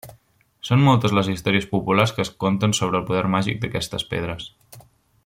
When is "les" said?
1.17-1.29